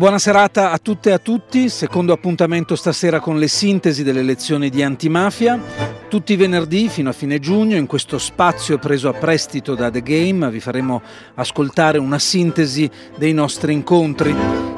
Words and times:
buona 0.00 0.18
serata 0.18 0.70
a 0.70 0.78
tutte 0.78 1.10
e 1.10 1.12
a 1.12 1.18
tutti. 1.18 1.68
Secondo 1.68 2.14
appuntamento 2.14 2.74
stasera 2.74 3.20
con 3.20 3.38
le 3.38 3.48
sintesi 3.48 4.02
delle 4.02 4.22
lezioni 4.22 4.70
di 4.70 4.82
antimafia. 4.82 5.60
Tutti 6.08 6.32
i 6.32 6.36
venerdì 6.36 6.88
fino 6.88 7.10
a 7.10 7.12
fine 7.12 7.38
giugno, 7.38 7.76
in 7.76 7.84
questo 7.84 8.16
spazio 8.16 8.78
preso 8.78 9.10
a 9.10 9.12
prestito 9.12 9.74
da 9.74 9.90
The 9.90 10.00
Game, 10.00 10.48
vi 10.48 10.58
faremo 10.58 11.02
ascoltare 11.34 11.98
una 11.98 12.18
sintesi 12.18 12.90
dei 13.18 13.34
nostri 13.34 13.74
incontri. 13.74 14.34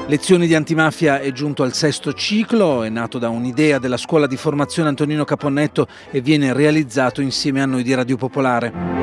Lezioni 0.09 0.49
di 0.49 0.57
antimafia 0.57 1.21
è 1.21 1.31
giunto 1.31 1.63
al 1.63 1.73
sesto 1.73 2.13
ciclo, 2.15 2.83
è 2.83 2.89
nato 2.89 3.21
da 3.21 3.29
un'idea 3.29 3.79
della 3.79 3.99
scuola 3.99 4.27
di 4.27 4.37
formazione 4.37 4.89
Antonino 4.89 5.23
Caponnetto 5.25 5.87
e 6.11 6.21
viene 6.21 6.53
realizzato 6.53 7.21
insieme 7.21 7.63
a 7.63 7.67
noi 7.67 7.85
di 7.85 7.95
Radio 7.95 8.17
Popolare. 8.17 9.02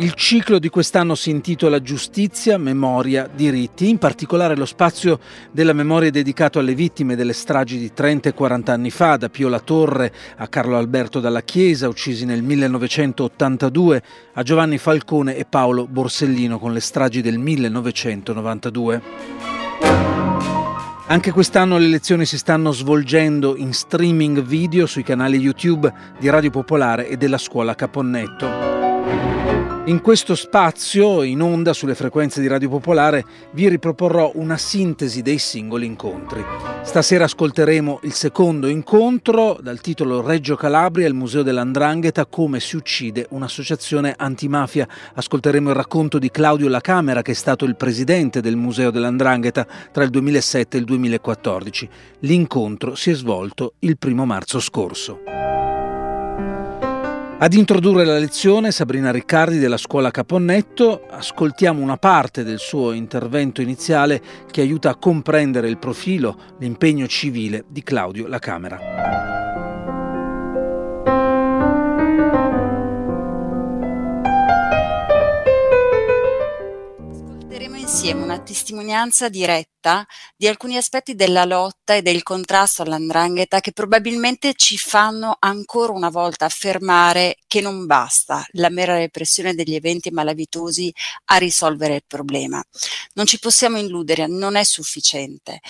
Il 0.00 0.14
ciclo 0.14 0.60
di 0.60 0.68
quest'anno 0.68 1.16
si 1.16 1.30
intitola 1.30 1.82
Giustizia, 1.82 2.56
Memoria, 2.56 3.28
Diritti, 3.34 3.88
in 3.88 3.98
particolare 3.98 4.54
lo 4.54 4.64
spazio 4.64 5.18
della 5.50 5.72
memoria 5.72 6.06
è 6.06 6.12
dedicato 6.12 6.60
alle 6.60 6.76
vittime 6.76 7.16
delle 7.16 7.32
stragi 7.32 7.78
di 7.78 7.92
30 7.92 8.28
e 8.28 8.32
40 8.32 8.72
anni 8.72 8.90
fa, 8.90 9.16
da 9.16 9.28
Pio 9.28 9.48
La 9.48 9.58
Torre 9.58 10.12
a 10.36 10.46
Carlo 10.46 10.76
Alberto 10.76 11.18
Dalla 11.18 11.42
Chiesa, 11.42 11.88
uccisi 11.88 12.24
nel 12.26 12.44
1982, 12.44 14.02
a 14.34 14.42
Giovanni 14.44 14.78
Falcone 14.78 15.34
e 15.34 15.44
Paolo 15.44 15.88
Borsellino 15.88 16.60
con 16.60 16.72
le 16.72 16.80
stragi 16.80 17.20
del 17.20 17.38
1992. 17.38 19.02
Anche 21.08 21.32
quest'anno 21.32 21.76
le 21.76 21.88
lezioni 21.88 22.24
si 22.24 22.38
stanno 22.38 22.70
svolgendo 22.70 23.56
in 23.56 23.72
streaming 23.72 24.42
video 24.42 24.86
sui 24.86 25.02
canali 25.02 25.38
YouTube 25.38 25.92
di 26.20 26.28
Radio 26.30 26.50
Popolare 26.50 27.08
e 27.08 27.16
della 27.16 27.38
scuola 27.38 27.74
Caponnetto. 27.74 28.77
In 29.88 30.02
questo 30.02 30.34
spazio, 30.34 31.22
in 31.22 31.40
onda 31.40 31.72
sulle 31.72 31.94
frequenze 31.94 32.42
di 32.42 32.46
Radio 32.46 32.68
Popolare, 32.68 33.24
vi 33.52 33.70
riproporrò 33.70 34.32
una 34.34 34.58
sintesi 34.58 35.22
dei 35.22 35.38
singoli 35.38 35.86
incontri. 35.86 36.44
Stasera 36.82 37.24
ascolteremo 37.24 38.00
il 38.02 38.12
secondo 38.12 38.66
incontro 38.66 39.56
dal 39.62 39.80
titolo 39.80 40.20
Reggio 40.20 40.56
Calabria, 40.56 41.06
il 41.06 41.14
Museo 41.14 41.42
dell'Andrangheta, 41.42 42.26
come 42.26 42.60
si 42.60 42.76
uccide 42.76 43.28
un'associazione 43.30 44.12
antimafia. 44.14 44.86
Ascolteremo 45.14 45.70
il 45.70 45.76
racconto 45.76 46.18
di 46.18 46.30
Claudio 46.30 46.68
La 46.68 46.82
Camera, 46.82 47.22
che 47.22 47.32
è 47.32 47.34
stato 47.34 47.64
il 47.64 47.76
presidente 47.76 48.42
del 48.42 48.56
Museo 48.56 48.90
dell'Andrangheta 48.90 49.66
tra 49.90 50.04
il 50.04 50.10
2007 50.10 50.76
e 50.76 50.80
il 50.80 50.86
2014. 50.86 51.88
L'incontro 52.20 52.94
si 52.94 53.08
è 53.08 53.14
svolto 53.14 53.72
il 53.78 53.96
primo 53.96 54.26
marzo 54.26 54.60
scorso. 54.60 55.20
Ad 57.40 57.52
introdurre 57.52 58.04
la 58.04 58.18
lezione 58.18 58.72
Sabrina 58.72 59.12
Riccardi 59.12 59.58
della 59.58 59.76
scuola 59.76 60.10
Caponnetto, 60.10 61.06
ascoltiamo 61.08 61.80
una 61.80 61.96
parte 61.96 62.42
del 62.42 62.58
suo 62.58 62.90
intervento 62.90 63.62
iniziale 63.62 64.20
che 64.50 64.60
aiuta 64.60 64.90
a 64.90 64.96
comprendere 64.96 65.68
il 65.68 65.78
profilo, 65.78 66.36
l'impegno 66.58 67.06
civile 67.06 67.64
di 67.68 67.84
Claudio 67.84 68.26
La 68.26 68.40
Camera. 68.40 69.47
Insieme 78.08 78.24
una 78.24 78.42
testimonianza 78.42 79.28
diretta 79.28 80.06
di 80.34 80.48
alcuni 80.48 80.78
aspetti 80.78 81.14
della 81.14 81.44
lotta 81.44 81.94
e 81.94 82.00
del 82.00 82.22
contrasto 82.22 82.80
all'andrangheta 82.80 83.60
che 83.60 83.72
probabilmente 83.72 84.54
ci 84.54 84.78
fanno 84.78 85.36
ancora 85.38 85.92
una 85.92 86.08
volta 86.08 86.46
affermare 86.46 87.36
che 87.46 87.60
non 87.60 87.84
basta 87.84 88.42
la 88.52 88.70
mera 88.70 88.96
repressione 88.96 89.54
degli 89.54 89.74
eventi 89.74 90.10
malavitosi 90.10 90.90
a 91.26 91.36
risolvere 91.36 91.96
il 91.96 92.04
problema. 92.06 92.64
Non 93.12 93.26
ci 93.26 93.38
possiamo 93.38 93.78
illudere, 93.78 94.26
non 94.26 94.56
è 94.56 94.64
sufficiente. 94.64 95.60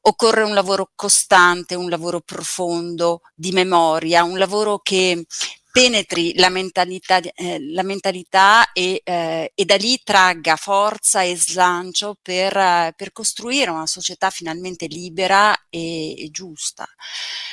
Occorre 0.00 0.44
un 0.44 0.54
lavoro 0.54 0.92
costante, 0.94 1.74
un 1.74 1.90
lavoro 1.90 2.20
profondo 2.20 3.20
di 3.34 3.52
memoria, 3.52 4.24
un 4.24 4.38
lavoro 4.38 4.78
che 4.78 5.26
penetri 5.72 6.34
la 6.36 6.50
mentalità, 6.50 7.18
eh, 7.18 7.58
la 7.70 7.82
mentalità 7.82 8.72
e, 8.72 9.00
eh, 9.02 9.52
e, 9.54 9.64
da 9.64 9.76
lì 9.76 9.98
tragga 10.04 10.56
forza 10.56 11.22
e 11.22 11.34
slancio 11.34 12.16
per, 12.20 12.54
eh, 12.54 12.92
per 12.94 13.10
costruire 13.10 13.70
una 13.70 13.86
società 13.86 14.28
finalmente 14.28 14.86
libera 14.86 15.56
e, 15.70 16.24
e 16.24 16.30
giusta. 16.30 16.86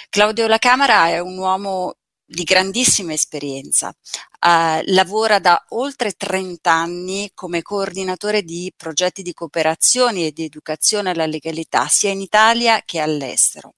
Claudio 0.10 0.48
La 0.48 0.58
Camera 0.58 1.08
è 1.08 1.20
un 1.20 1.38
uomo 1.38 1.96
di 2.26 2.44
grandissima 2.44 3.14
esperienza. 3.14 3.96
Uh, 4.40 4.82
lavora 4.94 5.40
da 5.40 5.62
oltre 5.70 6.14
30 6.14 6.72
anni 6.72 7.30
come 7.34 7.62
coordinatore 7.62 8.42
di 8.44 8.72
progetti 8.76 9.22
di 9.22 9.34
cooperazione 9.34 10.28
e 10.28 10.32
di 10.32 10.46
educazione 10.46 11.10
alla 11.10 11.26
legalità 11.26 11.88
sia 11.90 12.12
in 12.12 12.22
Italia 12.22 12.82
che 12.86 13.00
all'estero. 13.00 13.74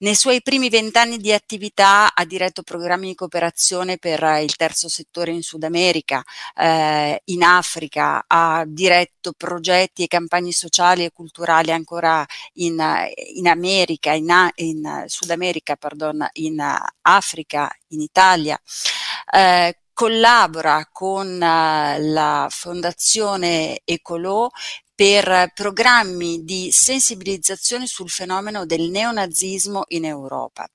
Nei 0.00 0.14
suoi 0.14 0.42
primi 0.42 0.68
vent'anni 0.68 1.16
di 1.16 1.32
attività 1.32 2.14
ha 2.14 2.24
diretto 2.24 2.62
programmi 2.62 3.08
di 3.08 3.14
cooperazione 3.14 3.98
per 3.98 4.22
il 4.42 4.54
terzo 4.56 4.88
settore 4.88 5.32
in 5.32 5.42
Sud 5.42 5.64
America, 5.64 6.22
eh, 6.54 7.20
in 7.24 7.42
Africa, 7.42 8.24
ha 8.26 8.64
diretto 8.66 9.32
progetti 9.36 10.02
e 10.02 10.06
campagne 10.06 10.52
sociali 10.52 11.04
e 11.04 11.12
culturali 11.12 11.72
ancora 11.72 12.24
in, 12.54 12.80
in 13.34 13.48
America, 13.48 14.12
in, 14.12 14.50
in 14.56 15.04
Sud 15.06 15.30
America, 15.30 15.76
pardon, 15.76 16.28
in 16.34 16.62
Africa, 17.02 17.68
in 17.88 18.00
Italia. 18.00 18.60
Eh, 19.30 19.78
collabora 19.92 20.88
con 20.92 21.26
uh, 21.26 21.38
la 21.40 22.46
Fondazione 22.50 23.80
Ecolò 23.84 24.48
per 24.98 25.52
programmi 25.54 26.42
di 26.42 26.72
sensibilizzazione 26.72 27.86
sul 27.86 28.10
fenomeno 28.10 28.66
del 28.66 28.90
neonazismo 28.90 29.84
in 29.90 30.04
Europa. 30.04 30.68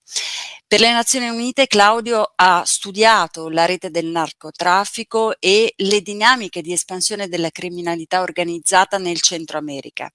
Per 0.65 0.79
le 0.79 0.93
Nazioni 0.93 1.27
Unite 1.27 1.67
Claudio 1.67 2.31
ha 2.33 2.63
studiato 2.65 3.49
la 3.49 3.65
rete 3.65 3.91
del 3.91 4.05
narcotraffico 4.05 5.35
e 5.41 5.73
le 5.75 5.99
dinamiche 5.99 6.61
di 6.61 6.71
espansione 6.71 7.27
della 7.27 7.49
criminalità 7.49 8.21
organizzata 8.21 8.97
nel 8.97 9.19
Centro 9.19 9.57
America, 9.57 10.09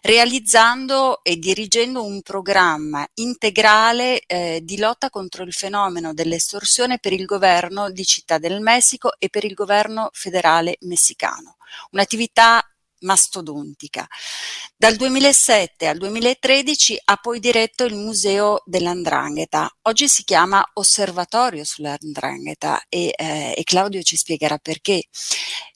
realizzando 0.00 1.22
e 1.22 1.36
dirigendo 1.36 2.02
un 2.02 2.22
programma 2.22 3.06
integrale 3.16 4.20
eh, 4.20 4.60
di 4.62 4.78
lotta 4.78 5.10
contro 5.10 5.42
il 5.42 5.52
fenomeno 5.52 6.14
dell'estorsione 6.14 6.98
per 6.98 7.12
il 7.12 7.26
governo 7.26 7.90
di 7.90 8.06
Città 8.06 8.38
del 8.38 8.62
Messico 8.62 9.12
e 9.18 9.28
per 9.28 9.44
il 9.44 9.52
governo 9.52 10.08
federale 10.14 10.78
messicano. 10.80 11.56
Un'attività 11.90 12.64
mastodontica. 13.00 14.06
Dal 14.76 14.96
2007 14.96 15.86
al 15.86 15.98
2013 15.98 17.00
ha 17.04 17.16
poi 17.16 17.38
diretto 17.38 17.84
il 17.84 17.94
Museo 17.94 18.62
dell'Andrangheta. 18.64 19.70
Oggi 19.82 20.08
si 20.08 20.24
chiama 20.24 20.64
Osservatorio 20.74 21.64
sull'Andrangheta 21.64 22.82
e, 22.88 23.12
eh, 23.16 23.54
e 23.56 23.64
Claudio 23.64 24.02
ci 24.02 24.16
spiegherà 24.16 24.58
perché, 24.58 25.04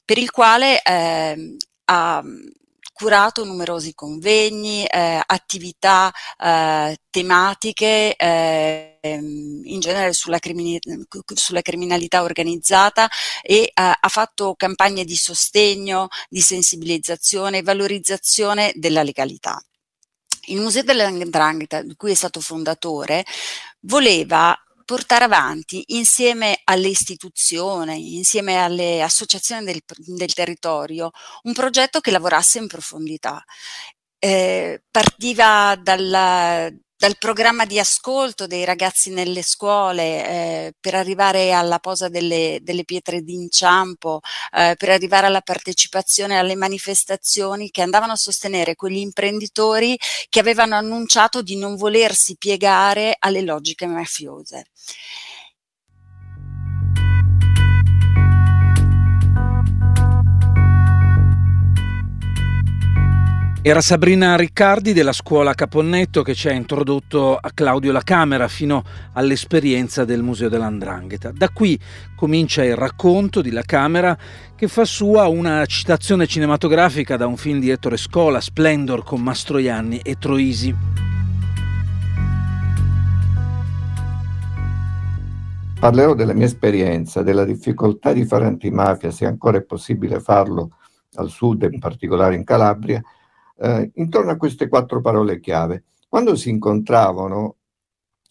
per 0.03 0.17
il 0.17 0.31
quale 0.31 0.81
eh, 0.81 1.55
ha 1.85 2.23
curato 2.95 3.43
numerosi 3.43 3.93
convegni, 3.93 4.85
eh, 4.85 5.21
attività 5.25 6.11
eh, 6.41 6.97
tematiche, 7.09 8.15
eh, 8.15 8.94
in 9.13 9.79
genere 9.79 10.13
sulla, 10.13 10.39
crimini- 10.39 10.79
sulla, 11.33 11.61
criminalità 11.61 12.23
organizzata 12.23 13.09
e 13.41 13.61
eh, 13.63 13.71
ha 13.73 14.09
fatto 14.09 14.55
campagne 14.55 15.05
di 15.05 15.15
sostegno, 15.15 16.07
di 16.29 16.41
sensibilizzazione 16.41 17.59
e 17.59 17.63
valorizzazione 17.63 18.71
della 18.75 19.03
legalità. 19.03 19.63
Il 20.47 20.59
Museo 20.59 20.83
dell'Andrangheta, 20.83 21.81
di 21.81 21.95
cui 21.95 22.11
è 22.11 22.15
stato 22.15 22.39
fondatore, 22.39 23.25
voleva 23.81 24.55
portare 24.85 25.23
avanti 25.25 25.83
insieme 25.87 26.61
alle 26.63 26.87
istituzioni, 26.87 28.15
insieme 28.17 28.63
alle 28.63 29.01
associazioni 29.01 29.65
del, 29.65 29.81
del 29.97 30.33
territorio, 30.33 31.11
un 31.43 31.53
progetto 31.53 31.99
che 31.99 32.11
lavorasse 32.11 32.59
in 32.59 32.67
profondità. 32.67 33.43
Eh, 34.19 34.83
partiva 34.89 35.75
dalla, 35.81 36.71
dal 36.97 37.17
programma 37.17 37.65
di 37.65 37.77
ascolto 37.77 38.47
dei 38.47 38.63
ragazzi 38.63 39.09
nelle 39.09 39.41
scuole 39.41 40.03
eh, 40.03 40.73
per 40.79 40.95
arrivare 40.95 41.51
alla 41.51 41.79
posa 41.79 42.07
delle, 42.07 42.59
delle 42.61 42.85
pietre 42.85 43.21
d'inciampo, 43.21 44.21
eh, 44.53 44.75
per 44.77 44.89
arrivare 44.89 45.27
alla 45.27 45.41
partecipazione 45.41 46.37
alle 46.37 46.55
manifestazioni 46.55 47.69
che 47.69 47.81
andavano 47.81 48.13
a 48.13 48.17
sostenere 48.17 48.75
quegli 48.75 48.97
imprenditori 48.97 49.97
che 50.29 50.39
avevano 50.39 50.75
annunciato 50.75 51.41
di 51.41 51.57
non 51.57 51.75
volersi 51.75 52.37
piegare 52.37 53.15
alle 53.19 53.41
logiche 53.41 53.85
mafiose. 53.87 54.65
Era 63.67 63.81
Sabrina 63.81 64.35
Riccardi 64.35 64.93
della 64.93 65.11
scuola 65.11 65.55
Caponnetto 65.55 66.21
che 66.21 66.35
ci 66.35 66.47
ha 66.47 66.51
introdotto 66.51 67.35
a 67.35 67.49
Claudio 67.51 67.91
La 67.91 68.03
Camera 68.03 68.47
fino 68.47 68.83
all'esperienza 69.13 70.05
del 70.05 70.21
Museo 70.21 70.49
dell'Andrangheta. 70.49 71.31
Da 71.31 71.49
qui 71.49 71.75
comincia 72.15 72.63
il 72.63 72.75
racconto 72.75 73.41
di 73.41 73.49
La 73.49 73.63
Camera 73.63 74.15
che 74.55 74.67
fa 74.67 74.85
sua 74.85 75.25
una 75.25 75.65
citazione 75.65 76.27
cinematografica 76.27 77.17
da 77.17 77.25
un 77.25 77.37
film 77.37 77.59
di 77.59 77.71
Ettore 77.71 77.97
Scola, 77.97 78.39
Splendor 78.39 79.03
con 79.03 79.23
Mastroianni 79.23 79.97
e 80.03 80.15
Troisi. 80.19 80.75
Parlerò 85.79 86.13
della 86.13 86.33
mia 86.33 86.45
esperienza, 86.45 87.23
della 87.23 87.45
difficoltà 87.45 88.13
di 88.13 88.25
fare 88.25 88.45
antimafia, 88.45 89.09
se 89.09 89.25
ancora 89.25 89.57
è 89.57 89.63
possibile 89.63 90.19
farlo 90.19 90.77
al 91.15 91.31
sud, 91.31 91.67
in 91.71 91.79
particolare 91.79 92.35
in 92.35 92.43
Calabria, 92.43 93.01
eh, 93.57 93.91
intorno 93.95 94.31
a 94.31 94.37
queste 94.37 94.67
quattro 94.67 95.01
parole 95.01 95.39
chiave. 95.39 95.85
Quando 96.07 96.35
si 96.35 96.49
incontravano 96.49 97.57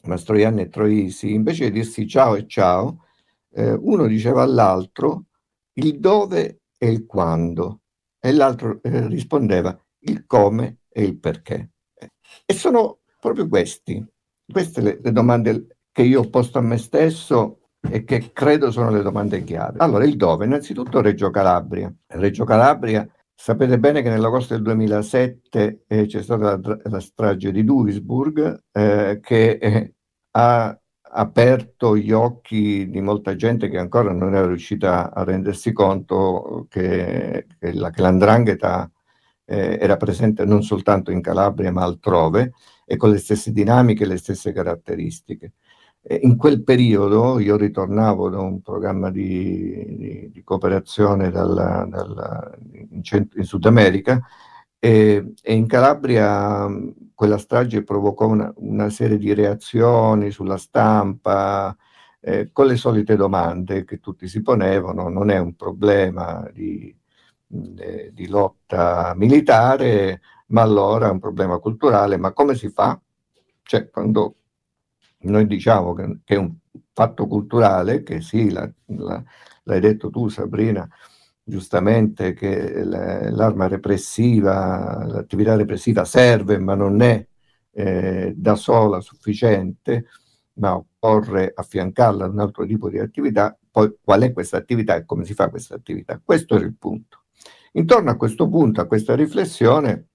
Mastroianni 0.05 0.63
e 0.63 0.69
Troisi, 0.69 1.33
invece 1.33 1.71
di 1.71 1.81
dirsi 1.81 2.07
ciao 2.07 2.35
e 2.35 2.47
ciao, 2.47 3.05
eh, 3.53 3.73
uno 3.73 4.07
diceva 4.07 4.43
all'altro 4.43 5.25
il 5.75 5.99
dove 5.99 6.61
e 6.79 6.91
il 6.91 7.07
quando 7.07 7.81
e 8.21 8.33
l'altro 8.33 8.81
eh, 8.83 9.07
rispondeva 9.09 9.79
il 10.01 10.25
come 10.27 10.79
e 10.89 11.03
il 11.03 11.19
perché. 11.19 11.71
E 12.47 12.55
sono 12.55 13.01
proprio 13.21 13.49
questi, 13.49 14.05
queste 14.51 14.81
le, 14.81 14.99
le 15.03 15.13
domande 15.13 15.79
che 15.93 16.03
io 16.03 16.21
ho 16.21 16.31
posto 16.31 16.59
a 16.59 16.63
me 16.63 16.77
stesso 16.79 17.61
e 17.81 18.05
che 18.05 18.33
credo 18.33 18.71
sono 18.71 18.91
le 18.91 19.03
domande 19.03 19.45
chiave. 19.45 19.79
Allora, 19.79 20.05
il 20.05 20.17
dove, 20.17 20.45
innanzitutto 20.47 21.01
Reggio 21.01 21.31
Calabria. 21.31 21.93
Reggio 22.07 22.45
Calabria 22.45 23.09
Sapete 23.37 23.79
bene 23.79 24.01
che 24.01 24.09
nell'agosto 24.09 24.55
del 24.55 24.63
2007 24.63 25.85
eh, 25.87 26.07
c'è 26.07 26.23
stata 26.23 26.57
la, 26.57 26.79
la, 26.85 27.01
strage 27.01 27.53
di 27.53 27.65
Duisburg 27.65 28.63
eh, 28.73 29.19
che 29.21 29.51
eh, 29.61 29.95
ha 30.31 30.79
aperto 31.17 31.97
gli 31.97 32.13
occhi 32.13 32.89
di 32.89 33.01
molta 33.01 33.37
gente 33.37 33.69
che 33.69 33.79
ancora 33.79 34.13
non 34.13 34.35
era 34.35 34.47
riuscita 34.47 35.13
a 35.13 35.25
rendersi 35.25 35.73
conto 35.73 36.67
che, 36.71 37.47
che, 37.59 37.73
la, 37.73 37.91
che 37.91 38.01
l'andrangheta 38.03 38.91
eh, 39.45 39.79
era 39.81 39.97
presente 39.97 40.45
non 40.45 40.63
soltanto 40.63 41.11
in 41.11 41.21
Calabria 41.21 41.71
ma 41.71 41.83
altrove 41.83 42.53
e 42.87 42.97
con 42.97 43.11
le 43.11 43.19
stesse 43.19 43.53
dinamiche 43.53 44.05
e 44.05 44.07
le 44.07 44.17
stesse 44.17 44.53
caratteristiche. 44.53 45.53
In 46.07 46.37
quel 46.37 46.63
periodo 46.63 47.39
io 47.39 47.57
ritornavo 47.57 48.29
da 48.29 48.39
un 48.39 48.61
programma 48.61 49.11
di, 49.11 49.97
di, 49.97 50.31
di 50.31 50.43
cooperazione 50.43 51.31
dalla, 51.31 51.87
dalla, 51.89 52.51
in, 52.91 53.03
Cent- 53.03 53.35
in, 53.37 53.45
Sud 53.45 53.65
America 53.65 54.21
e, 54.79 55.33
e, 55.41 55.55
in 55.55 55.67
Calabria 55.67 56.69
quella 57.15 57.39
strage 57.39 57.85
provocò 57.85 58.27
una, 58.27 58.53
una 58.57 58.91
serie 58.91 59.17
di 59.17 59.33
reazioni 59.33 60.31
sulla 60.31 60.59
stampa 60.59 61.75
eh, 62.21 62.51
con 62.53 62.67
le 62.67 62.77
solite 62.77 63.17
domande 63.17 63.85
che 63.87 63.99
tutti 64.01 64.29
si 64.29 64.43
ponevano, 64.43 65.09
non 65.09 65.31
è 65.31 65.39
un 65.39 65.55
problema 65.57 66.47
di, 66.53 66.95
eh, 67.79 68.11
di 68.13 68.29
lotta 68.29 69.15
militare, 69.17 70.21
ma 70.49 70.61
allora 70.63 71.09
è 71.09 71.11
un 71.11 71.19
problema 71.19 71.59
culturale, 71.59 72.19
ma 72.19 72.33
come 72.33 72.55
si 72.55 72.69
fa? 72.69 73.01
Cioè, 73.63 73.89
quando 73.91 74.37
noi 75.29 75.47
diciamo 75.47 75.95
che, 75.95 76.19
che, 76.25 76.35
è 76.35 76.39
un 76.39 76.55
fatto 76.93 77.27
culturale, 77.27 78.03
che 78.03 78.21
sì, 78.21 78.51
la, 78.51 78.71
la, 78.87 79.23
l'hai 79.65 79.81
detto 79.81 80.11
tu 80.11 80.29
Sabrina, 80.29 80.89
giustamente 81.43 82.33
che 82.33 82.83
l'arma 82.85 83.69
repressiva, 83.69 85.05
l'attività 85.07 85.57
repressiva 85.57 86.05
serve 86.05 86.59
ma 86.59 86.75
non 86.75 87.03
è 87.03 87.27
eh, 87.73 88.33
da 88.37 88.55
sola 88.55 89.01
sufficiente, 89.01 90.07
ma 90.55 90.77
occorre 90.77 91.53
affiancarla 91.55 92.25
ad 92.25 92.33
un 92.33 92.41
altro 92.41 92.65
tipo 92.65 92.89
di 92.89 92.99
attività, 92.99 93.57
poi 93.71 93.95
qual 94.01 94.23
è 94.23 94.33
questa 94.33 94.57
attività 94.57 94.95
e 94.95 95.05
come 95.05 95.25
si 95.25 95.35
fa 95.35 95.51
questa 95.51 95.75
attività. 95.75 96.21
Questo 96.23 96.55
era 96.55 96.65
il 96.65 96.75
punto. 96.79 97.23
Intorno 97.73 98.11
a 98.11 98.17
questo 98.17 98.49
punto, 98.49 98.81
a 98.81 98.87
questa 98.87 99.17
riflessione, 99.17 100.07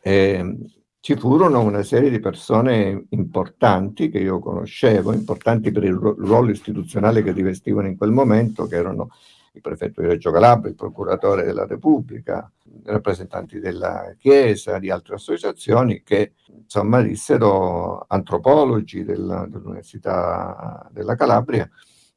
eh, 0.00 0.56
ci 1.00 1.16
furono 1.16 1.62
una 1.62 1.82
serie 1.82 2.10
di 2.10 2.18
persone 2.18 3.06
importanti 3.10 4.08
che 4.10 4.18
io 4.18 4.40
conoscevo, 4.40 5.12
importanti 5.12 5.70
per 5.70 5.84
il 5.84 5.94
ruolo 5.94 6.50
istituzionale 6.50 7.22
che 7.22 7.32
rivestivano 7.32 7.86
in 7.86 7.96
quel 7.96 8.10
momento, 8.10 8.66
che 8.66 8.76
erano 8.76 9.10
il 9.52 9.60
prefetto 9.60 10.00
di 10.00 10.08
Reggio 10.08 10.30
Calabria, 10.30 10.70
il 10.70 10.76
procuratore 10.76 11.44
della 11.44 11.66
Repubblica, 11.66 12.50
rappresentanti 12.84 13.58
della 13.58 14.14
Chiesa, 14.18 14.78
di 14.78 14.90
altre 14.90 15.14
associazioni 15.14 16.02
che 16.02 16.34
insomma 16.46 17.00
dissero 17.00 18.04
antropologi 18.08 19.04
della, 19.04 19.46
dell'Università 19.48 20.88
della 20.92 21.14
Calabria, 21.14 21.68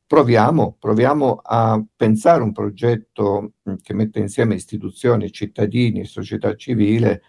proviamo, 0.05 0.75
proviamo 0.77 1.39
a 1.41 1.81
pensare 1.95 2.43
un 2.43 2.51
progetto 2.51 3.53
che 3.81 3.93
mette 3.93 4.19
insieme 4.19 4.55
istituzioni, 4.55 5.31
cittadini, 5.31 6.05
società 6.05 6.53
civile 6.55 7.21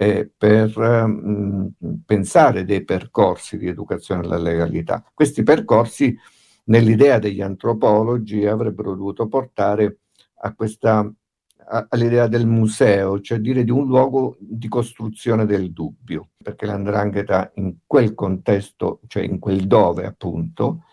eh, 0.00 0.30
per 0.34 0.78
mh, 0.78 1.74
mm, 1.84 1.92
pensare 2.06 2.64
dei 2.64 2.84
percorsi 2.84 3.58
di 3.58 3.68
educazione 3.68 4.22
alla 4.24 4.38
legalità. 4.38 5.04
Questi 5.12 5.42
percorsi, 5.42 6.16
nell'idea 6.64 7.18
degli 7.18 7.42
antropologi, 7.42 8.46
avrebbero 8.46 8.94
dovuto 8.94 9.28
portare 9.28 9.98
a 10.36 10.54
questa, 10.54 11.06
all'idea 11.90 12.28
del 12.28 12.46
museo, 12.46 13.20
cioè 13.20 13.40
dire 13.40 13.62
di 13.62 13.70
un 13.70 13.86
luogo 13.86 14.38
di 14.40 14.68
costruzione 14.68 15.44
del 15.44 15.70
dubbio, 15.70 16.30
perché 16.42 16.64
l'andrangheta 16.64 17.50
in 17.56 17.80
quel 17.86 18.14
contesto, 18.14 19.00
cioè 19.06 19.22
in 19.22 19.38
quel 19.38 19.66
dove 19.66 20.06
appunto, 20.06 20.84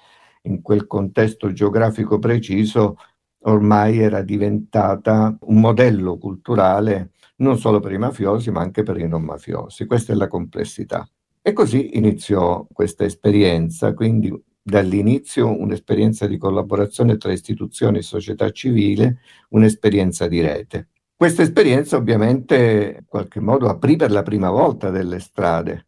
in 0.42 0.62
quel 0.62 0.86
contesto 0.86 1.54
geografico 1.54 2.20
preciso, 2.20 2.98
ormai 3.48 4.00
era 4.00 4.22
diventata 4.22 5.38
un 5.42 5.60
modello 5.60 6.18
culturale 6.18 7.12
non 7.38 7.58
solo 7.58 7.80
per 7.80 7.92
i 7.92 7.98
mafiosi 7.98 8.52
ma 8.52 8.62
anche 8.62 8.84
per 8.84 8.98
i 8.98 9.08
non 9.08 9.24
mafiosi. 9.24 9.86
Questa 9.86 10.14
è 10.14 10.16
la 10.16 10.28
complessità. 10.28 11.08
E 11.42 11.54
così 11.54 11.98
iniziò 11.98 12.68
questa 12.72 13.06
esperienza, 13.06 13.94
quindi 13.94 14.34
dall'inizio 14.62 15.58
un'esperienza 15.58 16.28
di 16.28 16.38
collaborazione 16.38 17.16
tra 17.18 17.32
istituzioni 17.32 18.00
e 18.00 18.02
società 18.02 18.50
civile, 18.52 19.20
un'esperienza 19.50 20.28
di 20.28 20.42
rete. 20.42 20.90
Questa 21.16 21.42
esperienza 21.42 21.96
ovviamente 21.96 22.98
in 23.00 23.06
qualche 23.08 23.40
modo 23.40 23.70
aprì 23.70 23.96
per 23.96 24.12
la 24.12 24.24
prima 24.24 24.50
volta 24.50 24.90
delle 24.90 25.20
strade. 25.20 25.86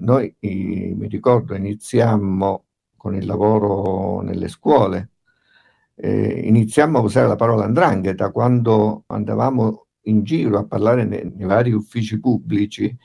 Noi, 0.00 0.34
mi 0.40 1.08
ricordo, 1.08 1.54
iniziammo 1.54 2.64
con 2.96 3.14
il 3.14 3.24
lavoro 3.26 4.20
nelle 4.20 4.48
scuole, 4.48 5.12
eh, 5.96 6.40
iniziammo 6.44 6.98
a 6.98 7.02
usare 7.02 7.28
la 7.28 7.36
parola 7.36 7.64
andrangheta 7.64 8.30
quando 8.30 9.04
andavamo 9.06 9.86
in 10.02 10.22
giro 10.24 10.58
a 10.58 10.66
parlare 10.66 11.04
nei, 11.04 11.32
nei 11.34 11.46
vari 11.46 11.72
uffici 11.72 12.18
pubblici, 12.20 12.96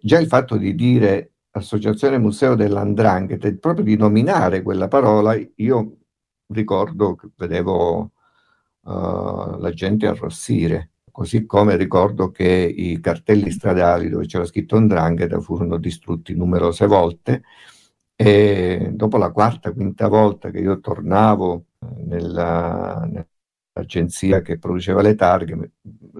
già 0.00 0.18
il 0.18 0.26
fatto 0.26 0.56
di 0.56 0.74
dire 0.74 1.32
Associazione 1.52 2.18
Museo 2.18 2.54
dell'Andrangheta, 2.54 3.52
proprio 3.60 3.84
di 3.84 3.96
nominare 3.96 4.62
quella 4.62 4.88
parola, 4.88 5.38
io 5.56 5.96
ricordo 6.46 7.14
che 7.14 7.28
vedevo 7.36 8.12
uh, 8.80 8.90
la 9.58 9.70
gente 9.74 10.06
arrossire, 10.06 10.92
così 11.10 11.44
come 11.44 11.76
ricordo 11.76 12.30
che 12.30 12.46
i 12.46 12.98
cartelli 13.00 13.50
stradali 13.50 14.08
dove 14.08 14.26
c'era 14.26 14.46
scritto 14.46 14.76
Andrangheta 14.76 15.40
furono 15.40 15.76
distrutti 15.76 16.34
numerose 16.34 16.86
volte 16.86 17.42
e 18.24 18.90
dopo 18.92 19.16
la 19.16 19.32
quarta, 19.32 19.72
quinta 19.72 20.06
volta 20.06 20.50
che 20.50 20.60
io 20.60 20.78
tornavo 20.78 21.64
nella, 22.04 23.04
l'agenzia 23.72 24.42
che 24.42 24.58
produceva 24.58 25.02
le 25.02 25.16
targhe, 25.16 25.56
mi 25.56 25.68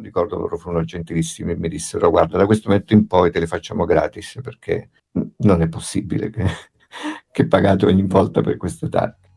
ricordo 0.00 0.36
loro 0.36 0.58
furono 0.58 0.82
gentilissimi 0.82 1.52
e 1.52 1.56
mi 1.56 1.68
dissero 1.68 2.10
guarda 2.10 2.38
da 2.38 2.46
questo 2.46 2.68
momento 2.68 2.92
in 2.92 3.06
poi 3.06 3.30
te 3.30 3.38
le 3.38 3.46
facciamo 3.46 3.84
gratis 3.84 4.40
perché 4.42 4.90
non 5.38 5.62
è 5.62 5.68
possibile 5.68 6.30
che, 6.30 6.44
che 7.30 7.46
pagate 7.46 7.86
ogni 7.86 8.02
volta 8.02 8.40
per 8.40 8.56
queste 8.56 8.88
targhe. 8.88 9.31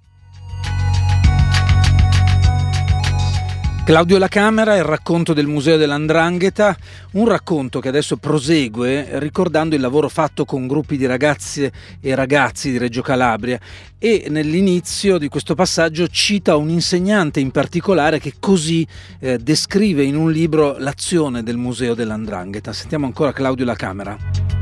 Claudio 3.86 4.18
La 4.18 4.27
Camera, 4.27 4.75
il 4.75 4.84
racconto 4.84 5.32
del 5.34 5.46
Museo 5.46 5.77
dell'Andrangheta, 5.77 6.75
un 7.12 7.27
racconto 7.27 7.80
che 7.80 7.88
adesso 7.88 8.18
prosegue 8.18 9.20
ricordando 9.20 9.75
il 9.75 9.82
lavoro 9.82 10.10
fatto 10.10 10.44
con 10.44 10.65
gruppi 10.65 10.98
di 10.98 11.06
ragazze 11.06 11.72
e 12.01 12.15
ragazzi 12.15 12.72
di 12.72 12.80
Reggio 12.80 13.04
Calabria 13.04 13.60
e 14.00 14.25
nell'inizio 14.30 15.20
di 15.20 15.27
questo 15.27 15.54
passaggio 15.54 16.08
cita 16.08 16.56
un 16.56 16.70
insegnante 16.70 17.39
in 17.39 17.51
particolare 17.51 18.20
che 18.20 18.34
così 18.39 18.88
eh, 19.20 19.38
descrive 19.38 20.04
in 20.04 20.15
un 20.15 20.32
libro 20.32 20.77
l'azione 20.80 21.44
del 21.44 21.58
Museo 21.58 21.94
dell'Andrangheta. 21.94 22.74
Sentiamo 22.74 23.06
ancora 23.06 23.34
Claudio 23.34 23.65
La 23.65 23.75
Camera. 23.75 24.55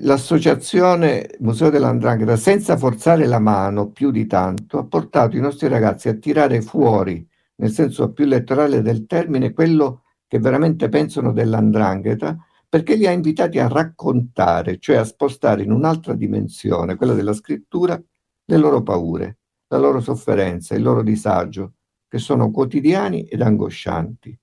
L'associazione 0.00 1.30
Museo 1.40 1.70
dell'Andrangheta, 1.70 2.36
senza 2.36 2.76
forzare 2.76 3.26
la 3.26 3.38
mano 3.38 3.90
più 3.90 4.10
di 4.10 4.26
tanto, 4.26 4.78
ha 4.78 4.84
portato 4.84 5.36
i 5.36 5.40
nostri 5.40 5.68
ragazzi 5.68 6.08
a 6.08 6.14
tirare 6.14 6.60
fuori, 6.62 7.26
nel 7.56 7.70
senso 7.70 8.12
più 8.12 8.24
letterale 8.24 8.82
del 8.82 9.06
termine, 9.06 9.52
quello 9.52 10.02
che 10.26 10.38
veramente 10.38 10.88
pensano 10.88 11.32
dell'Andrangheta, 11.32 12.36
perché 12.68 12.94
li 12.94 13.06
ha 13.06 13.10
invitati 13.10 13.58
a 13.58 13.68
raccontare, 13.68 14.78
cioè 14.78 14.96
a 14.96 15.04
spostare 15.04 15.62
in 15.62 15.72
un'altra 15.72 16.14
dimensione, 16.14 16.96
quella 16.96 17.14
della 17.14 17.34
scrittura, 17.34 18.00
le 18.44 18.56
loro 18.56 18.82
paure, 18.82 19.38
la 19.68 19.78
loro 19.78 20.00
sofferenza, 20.00 20.74
il 20.74 20.82
loro 20.82 21.02
disagio, 21.02 21.74
che 22.08 22.18
sono 22.18 22.50
quotidiani 22.50 23.24
ed 23.24 23.42
angoscianti. 23.42 24.38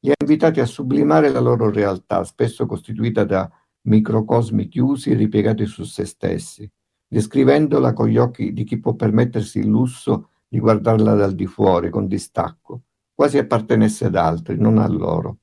Li 0.00 0.10
ha 0.10 0.14
invitati 0.18 0.60
a 0.60 0.66
sublimare 0.66 1.28
la 1.28 1.40
loro 1.40 1.70
realtà, 1.70 2.24
spesso 2.24 2.66
costituita 2.66 3.24
da 3.24 3.50
microcosmi 3.82 4.68
chiusi 4.68 5.10
e 5.10 5.14
ripiegati 5.14 5.66
su 5.66 5.84
se 5.84 6.04
stessi, 6.04 6.70
descrivendola 7.06 7.92
con 7.92 8.08
gli 8.08 8.18
occhi 8.18 8.52
di 8.52 8.64
chi 8.64 8.78
può 8.78 8.94
permettersi 8.94 9.58
il 9.58 9.66
lusso 9.66 10.30
di 10.46 10.58
guardarla 10.58 11.14
dal 11.14 11.34
di 11.34 11.46
fuori, 11.46 11.90
con 11.90 12.06
distacco, 12.06 12.82
quasi 13.14 13.38
appartenesse 13.38 14.06
ad 14.06 14.16
altri, 14.16 14.58
non 14.58 14.78
a 14.78 14.88
loro. 14.88 15.38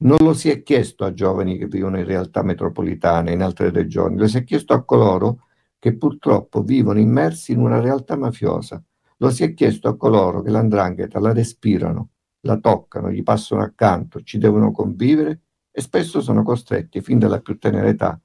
Non 0.00 0.18
lo 0.20 0.34
si 0.34 0.50
è 0.50 0.62
chiesto 0.62 1.04
a 1.04 1.12
giovani 1.12 1.58
che 1.58 1.66
vivono 1.66 1.98
in 1.98 2.04
realtà 2.04 2.42
metropolitane, 2.42 3.32
in 3.32 3.42
altre 3.42 3.70
regioni, 3.70 4.16
lo 4.16 4.28
si 4.28 4.38
è 4.38 4.44
chiesto 4.44 4.72
a 4.72 4.84
coloro 4.84 5.46
che 5.78 5.96
purtroppo 5.96 6.62
vivono 6.62 6.98
immersi 6.98 7.52
in 7.52 7.60
una 7.60 7.80
realtà 7.80 8.16
mafiosa. 8.16 8.82
Lo 9.18 9.30
si 9.30 9.42
è 9.42 9.54
chiesto 9.54 9.88
a 9.88 9.96
coloro 9.96 10.42
che 10.42 10.50
l'andrangheta 10.50 11.18
la 11.18 11.32
respirano, 11.32 12.10
la 12.40 12.58
toccano, 12.58 13.10
gli 13.10 13.22
passano 13.22 13.62
accanto, 13.62 14.22
ci 14.22 14.38
devono 14.38 14.70
convivere 14.70 15.40
e 15.78 15.80
spesso 15.80 16.20
sono 16.20 16.42
costretti 16.42 17.00
fin 17.00 17.20
dalla 17.20 17.38
più 17.38 17.56
tenera 17.56 17.86
età 17.86 18.20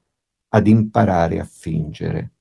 ad 0.50 0.66
imparare 0.66 1.40
a 1.40 1.46
fingere. 1.46 2.32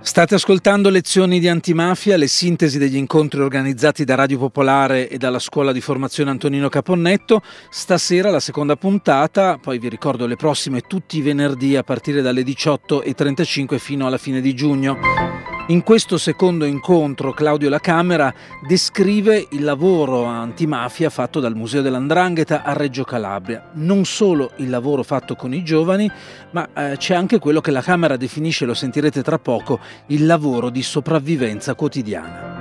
State 0.00 0.34
ascoltando 0.34 0.90
lezioni 0.90 1.38
di 1.38 1.46
antimafia, 1.46 2.16
le 2.16 2.26
sintesi 2.26 2.78
degli 2.78 2.96
incontri 2.96 3.40
organizzati 3.40 4.04
da 4.04 4.16
Radio 4.16 4.38
Popolare 4.38 5.08
e 5.08 5.16
dalla 5.16 5.38
scuola 5.38 5.70
di 5.70 5.80
formazione 5.80 6.30
Antonino 6.30 6.68
Caponnetto. 6.68 7.42
Stasera 7.70 8.30
la 8.30 8.40
seconda 8.40 8.74
puntata, 8.74 9.58
poi 9.58 9.78
vi 9.78 9.88
ricordo 9.88 10.26
le 10.26 10.36
prossime 10.36 10.80
tutti 10.80 11.18
i 11.18 11.22
venerdì 11.22 11.76
a 11.76 11.84
partire 11.84 12.22
dalle 12.22 12.42
18.35 12.42 13.78
fino 13.78 14.06
alla 14.06 14.18
fine 14.18 14.40
di 14.40 14.52
giugno. 14.52 15.53
In 15.68 15.82
questo 15.82 16.18
secondo 16.18 16.66
incontro 16.66 17.32
Claudio 17.32 17.70
La 17.70 17.78
Camera 17.78 18.30
descrive 18.68 19.46
il 19.52 19.64
lavoro 19.64 20.24
antimafia 20.24 21.08
fatto 21.08 21.40
dal 21.40 21.56
Museo 21.56 21.80
dell'Andrangheta 21.80 22.62
a 22.62 22.74
Reggio 22.74 23.02
Calabria. 23.02 23.70
Non 23.72 24.04
solo 24.04 24.50
il 24.56 24.68
lavoro 24.68 25.02
fatto 25.02 25.34
con 25.36 25.54
i 25.54 25.64
giovani, 25.64 26.10
ma 26.50 26.68
eh, 26.74 26.98
c'è 26.98 27.14
anche 27.14 27.38
quello 27.38 27.62
che 27.62 27.70
la 27.70 27.80
Camera 27.80 28.18
definisce, 28.18 28.66
lo 28.66 28.74
sentirete 28.74 29.22
tra 29.22 29.38
poco, 29.38 29.80
il 30.08 30.26
lavoro 30.26 30.68
di 30.68 30.82
sopravvivenza 30.82 31.74
quotidiana. 31.74 32.52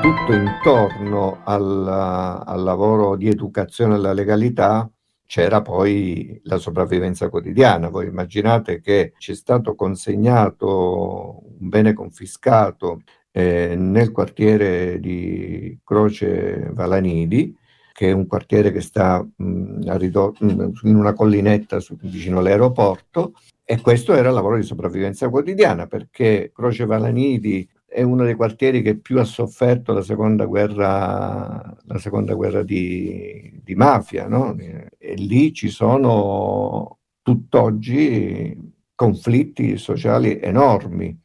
Tutto 0.00 0.32
intorno 0.32 1.40
al, 1.44 2.44
al 2.46 2.62
lavoro 2.62 3.16
di 3.16 3.26
educazione 3.26 3.96
alla 3.96 4.12
legalità 4.12 4.88
c'era 5.28 5.60
poi 5.60 6.40
la 6.44 6.56
sopravvivenza 6.56 7.28
quotidiana. 7.28 7.90
Voi 7.90 8.06
immaginate 8.06 8.80
che 8.80 9.12
ci 9.18 9.32
è 9.32 9.34
stato 9.34 9.74
consegnato 9.74 11.42
un 11.60 11.68
bene 11.68 11.92
confiscato 11.92 13.02
eh, 13.30 13.74
nel 13.76 14.10
quartiere 14.10 14.98
di 14.98 15.78
Croce 15.84 16.70
Valanidi, 16.72 17.54
che 17.92 18.08
è 18.08 18.12
un 18.12 18.26
quartiere 18.26 18.72
che 18.72 18.80
sta 18.80 19.22
mh, 19.22 19.98
ridotto, 19.98 20.44
in 20.46 20.96
una 20.96 21.12
collinetta 21.12 21.78
su, 21.78 21.94
vicino 22.00 22.38
all'aeroporto, 22.38 23.34
e 23.64 23.82
questo 23.82 24.14
era 24.14 24.28
il 24.28 24.34
lavoro 24.34 24.56
di 24.56 24.62
sopravvivenza 24.62 25.28
quotidiana, 25.28 25.86
perché 25.86 26.50
Croce 26.54 26.86
Valanidi 26.86 27.68
è 27.88 28.02
uno 28.02 28.24
dei 28.24 28.34
quartieri 28.34 28.82
che 28.82 28.98
più 28.98 29.18
ha 29.18 29.24
sofferto 29.24 29.94
la 29.94 30.02
seconda 30.02 30.44
guerra, 30.44 31.74
la 31.84 31.98
seconda 31.98 32.34
guerra 32.34 32.62
di, 32.62 33.60
di 33.64 33.74
mafia, 33.74 34.28
no? 34.28 34.54
e 34.58 35.14
lì 35.14 35.54
ci 35.54 35.68
sono 35.68 36.98
tutt'oggi 37.22 38.74
conflitti 38.94 39.78
sociali 39.78 40.38
enormi. 40.38 41.18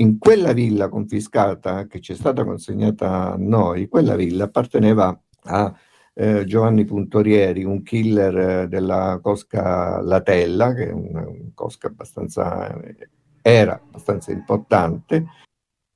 In 0.00 0.18
quella 0.18 0.52
villa 0.52 0.88
confiscata 0.88 1.86
che 1.86 2.00
ci 2.00 2.12
è 2.12 2.14
stata 2.14 2.44
consegnata 2.44 3.32
a 3.32 3.36
noi, 3.36 3.88
quella 3.88 4.16
villa 4.16 4.44
apparteneva 4.44 5.20
a 5.42 5.74
eh, 6.14 6.44
Giovanni 6.46 6.84
Puntorieri, 6.84 7.64
un 7.64 7.82
killer 7.82 8.66
della 8.68 9.18
Cosca 9.20 10.00
Latella, 10.00 10.72
che 10.72 10.88
è 10.88 10.92
una, 10.92 11.26
una 11.28 11.50
cosca 11.54 11.88
abbastanza, 11.88 12.80
era 13.42 13.74
abbastanza 13.74 14.32
importante, 14.32 15.26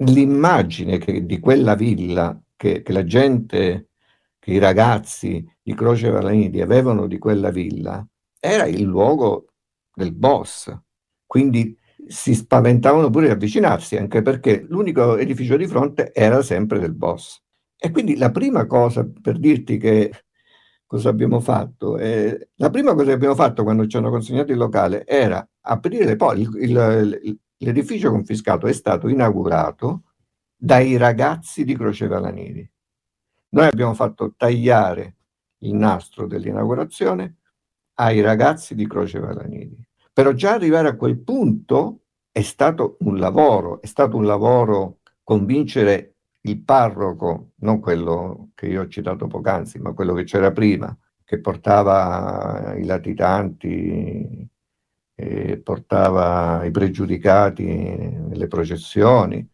l'immagine 0.04 0.98
che, 0.98 1.24
di 1.24 1.38
quella 1.38 1.74
villa 1.74 2.40
che, 2.56 2.82
che, 2.82 2.92
la 2.92 3.04
gente, 3.04 3.90
che 4.38 4.52
i 4.52 4.58
ragazzi 4.58 5.44
di 5.62 5.74
Croce 5.74 6.10
Valanidi 6.10 6.60
avevano 6.60 7.06
di 7.06 7.18
quella 7.18 7.50
villa, 7.50 8.06
era 8.38 8.66
il 8.66 8.82
luogo 8.82 9.46
del 9.94 10.12
boss. 10.12 10.74
Quindi 11.26 11.76
si 12.06 12.34
spaventavano 12.34 13.10
pure 13.10 13.26
di 13.26 13.32
avvicinarsi, 13.32 13.96
anche 13.96 14.22
perché 14.22 14.64
l'unico 14.68 15.16
edificio 15.16 15.56
di 15.56 15.66
fronte 15.66 16.12
era 16.12 16.42
sempre 16.42 16.78
del 16.78 16.94
boss. 16.94 17.40
E 17.76 17.90
quindi 17.90 18.16
la 18.16 18.30
prima 18.30 18.66
cosa 18.66 19.08
per 19.20 19.38
dirti 19.38 19.76
che 19.76 20.10
cosa 20.86 21.08
abbiamo 21.08 21.40
fatto, 21.40 21.96
eh, 21.98 22.50
la 22.56 22.70
prima 22.70 22.92
cosa 22.92 23.06
che 23.06 23.12
abbiamo 23.12 23.34
fatto 23.34 23.62
quando 23.62 23.86
ci 23.86 23.96
hanno 23.96 24.10
consegnato 24.10 24.52
il 24.52 24.58
locale 24.58 25.06
era 25.06 25.44
aprire 25.62 26.16
poi 26.16 26.42
il, 26.42 27.20
il, 27.22 27.38
L'edificio 27.62 28.10
confiscato 28.10 28.66
è 28.66 28.72
stato 28.72 29.08
inaugurato 29.08 30.02
dai 30.56 30.96
ragazzi 30.96 31.64
di 31.64 31.76
Croce 31.76 32.08
Valanidi. 32.08 32.68
Noi 33.50 33.66
abbiamo 33.66 33.94
fatto 33.94 34.34
tagliare 34.36 35.16
il 35.58 35.74
nastro 35.74 36.26
dell'inaugurazione 36.26 37.36
ai 37.94 38.20
ragazzi 38.20 38.74
di 38.74 38.86
Croce 38.88 39.20
Valanidi. 39.20 39.80
Però 40.12 40.32
già 40.32 40.54
arrivare 40.54 40.88
a 40.88 40.96
quel 40.96 41.18
punto 41.20 42.00
è 42.32 42.42
stato 42.42 42.96
un 43.00 43.18
lavoro, 43.18 43.80
è 43.80 43.86
stato 43.86 44.16
un 44.16 44.24
lavoro 44.24 44.98
convincere 45.22 46.16
il 46.40 46.60
parroco, 46.64 47.52
non 47.58 47.78
quello 47.78 48.50
che 48.56 48.66
io 48.66 48.82
ho 48.82 48.88
citato 48.88 49.28
poc'anzi, 49.28 49.78
ma 49.78 49.92
quello 49.92 50.14
che 50.14 50.24
c'era 50.24 50.50
prima, 50.50 50.96
che 51.24 51.38
portava 51.38 52.74
i 52.76 52.84
latitanti 52.84 54.50
portava 55.58 56.64
i 56.64 56.70
pregiudicati 56.70 57.64
nelle 57.64 58.46
processioni, 58.48 59.46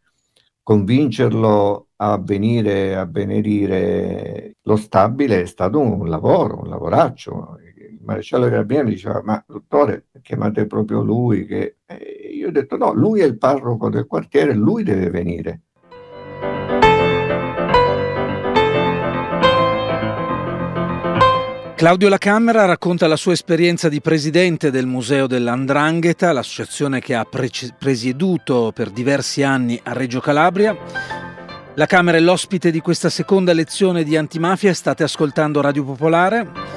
convincerlo 0.63 1.89
a 1.97 2.19
venire 2.19 2.97
a 2.97 3.07
benedire 3.07 4.57
lo 4.63 4.77
stabile 4.77 5.43
è 5.43 5.47
stato 5.47 5.81
un 5.81 6.09
lavoro, 6.09 6.61
un 6.61 6.69
lavoraccio. 6.69 7.59
Il 7.75 8.01
maresciallo 8.03 8.49
Carabinieri 8.49 8.91
diceva, 8.91 9.23
ma 9.25 9.43
dottore, 9.47 10.09
chiamate 10.23 10.67
proprio 10.67 11.03
lui, 11.03 11.47
che... 11.47 11.79
Io 12.33 12.49
ho 12.49 12.51
detto 12.53 12.77
no, 12.77 12.93
lui 12.93 13.21
è 13.21 13.25
il 13.25 13.39
parroco 13.39 13.89
del 13.89 14.07
quartiere, 14.07 14.53
lui 14.55 14.83
deve 14.85 15.11
venire. 15.11 15.63
Claudio 21.79 22.09
La 22.09 22.19
Camera 22.19 22.65
racconta 22.65 23.07
la 23.07 23.15
sua 23.15 23.35
esperienza 23.35 23.89
di 23.89 24.01
presidente 24.01 24.73
del 24.73 24.87
Museo 24.87 25.29
dell'Andrangheta, 25.29 26.33
l'associazione 26.33 26.99
che 26.99 27.15
ha 27.15 27.25
pre- 27.25 27.49
presieduto 27.79 28.73
per 28.75 28.91
diversi 28.91 29.45
anni 29.45 29.81
a 29.85 29.93
Reggio 29.93 30.19
Calabria. 30.19 30.77
La 31.75 31.87
Camera 31.87 32.17
è 32.17 32.21
l'ospite 32.21 32.73
di 32.73 32.81
questa 32.81 33.11
seconda 33.11 33.53
lezione 33.53 34.03
di 34.03 34.17
antimafia, 34.17 34.75
state 34.75 35.05
ascoltando 35.05 35.61
Radio 35.61 35.85
Popolare. 35.85 36.68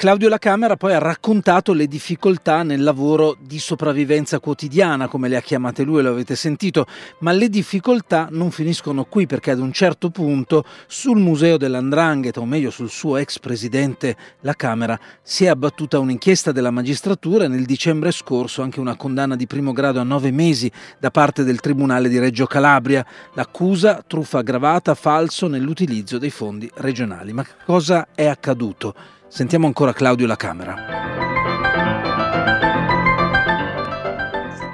Claudio 0.00 0.30
La 0.30 0.38
Camera 0.38 0.78
poi 0.78 0.94
ha 0.94 0.98
raccontato 0.98 1.74
le 1.74 1.86
difficoltà 1.86 2.62
nel 2.62 2.82
lavoro 2.82 3.36
di 3.38 3.58
sopravvivenza 3.58 4.40
quotidiana, 4.40 5.08
come 5.08 5.28
le 5.28 5.36
ha 5.36 5.42
chiamate 5.42 5.82
lui, 5.82 6.00
lo 6.00 6.08
avete 6.08 6.36
sentito, 6.36 6.86
ma 7.18 7.32
le 7.32 7.50
difficoltà 7.50 8.28
non 8.30 8.50
finiscono 8.50 9.04
qui 9.04 9.26
perché 9.26 9.50
ad 9.50 9.58
un 9.58 9.72
certo 9.72 10.08
punto 10.08 10.64
sul 10.86 11.18
Museo 11.18 11.58
dell'Andrangheta, 11.58 12.40
o 12.40 12.46
meglio 12.46 12.70
sul 12.70 12.88
suo 12.88 13.18
ex 13.18 13.38
presidente 13.40 14.16
La 14.40 14.54
Camera, 14.54 14.98
si 15.20 15.44
è 15.44 15.48
abbattuta 15.48 15.98
un'inchiesta 15.98 16.50
della 16.50 16.70
magistratura 16.70 17.44
e 17.44 17.48
nel 17.48 17.66
dicembre 17.66 18.10
scorso 18.10 18.62
anche 18.62 18.80
una 18.80 18.96
condanna 18.96 19.36
di 19.36 19.46
primo 19.46 19.72
grado 19.72 20.00
a 20.00 20.04
nove 20.04 20.30
mesi 20.30 20.72
da 20.98 21.10
parte 21.10 21.44
del 21.44 21.60
Tribunale 21.60 22.08
di 22.08 22.18
Reggio 22.18 22.46
Calabria. 22.46 23.04
L'accusa 23.34 24.02
truffa 24.06 24.38
aggravata, 24.38 24.94
falso 24.94 25.46
nell'utilizzo 25.46 26.16
dei 26.16 26.30
fondi 26.30 26.70
regionali. 26.76 27.34
Ma 27.34 27.44
cosa 27.66 28.08
è 28.14 28.24
accaduto? 28.24 29.18
Sentiamo 29.30 29.66
ancora 29.66 29.92
Claudio 29.92 30.26
La 30.26 30.34
Camera. 30.34 30.74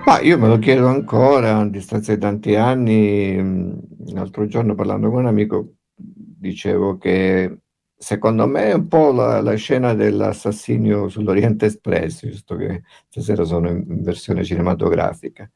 Ma 0.06 0.20
io 0.20 0.38
me 0.38 0.48
lo 0.48 0.58
chiedo 0.58 0.86
ancora, 0.86 1.58
a 1.58 1.68
distanza 1.68 2.14
di 2.14 2.18
tanti 2.18 2.54
anni, 2.54 3.76
l'altro 4.14 4.46
giorno 4.46 4.74
parlando 4.74 5.10
con 5.10 5.18
un 5.20 5.26
amico 5.26 5.74
dicevo 5.94 6.96
che 6.96 7.58
secondo 7.94 8.46
me 8.46 8.70
è 8.70 8.72
un 8.72 8.88
po' 8.88 9.12
la, 9.12 9.42
la 9.42 9.54
scena 9.56 9.92
dell'assassinio 9.92 11.10
sull'Oriente 11.10 11.66
Express, 11.66 12.24
visto 12.24 12.56
che 12.56 12.82
stasera 13.10 13.44
sono 13.44 13.68
in, 13.68 13.84
in 13.86 14.02
versione 14.02 14.42
cinematografica. 14.42 15.50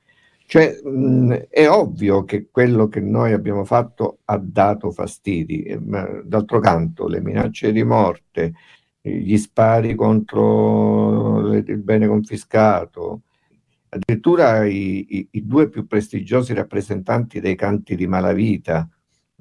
Cioè, 0.45 0.79
mh, 0.83 1.47
è 1.49 1.71
ovvio 1.71 2.25
che 2.25 2.49
quello 2.51 2.89
che 2.89 3.01
noi 3.01 3.33
abbiamo 3.33 3.65
fatto 3.65 4.19
ha 4.27 4.37
dato 4.37 4.91
fastidi, 4.91 5.63
eh, 5.63 5.81
d'altro 6.23 6.61
canto 6.61 7.09
le 7.09 7.23
minacce 7.23 7.73
di 7.73 7.83
morte, 7.83 8.53
gli 9.01 9.37
spari 9.39 9.95
contro 9.95 11.55
il 11.55 11.79
bene 11.79 12.07
confiscato, 12.07 13.23
addirittura 13.89 14.65
i, 14.67 15.17
i, 15.17 15.29
i 15.33 15.47
due 15.47 15.69
più 15.69 15.87
prestigiosi 15.87 16.55
rappresentanti 16.55 17.41
dei 17.41 17.57
canti 17.57 17.97
di 17.97 18.07
malavita, 18.07 18.89